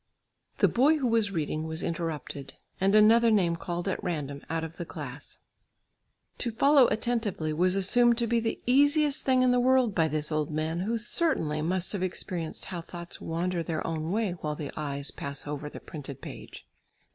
[0.57, 4.77] The boy who was reading was interrupted, and another name called at random out of
[4.77, 5.37] the class.
[6.39, 10.31] To follow attentively was assumed to be the easiest thing in the world by this
[10.31, 14.71] old man who certainly must have experienced how thoughts wander their own way while the
[14.75, 16.65] eyes pass over the printed page.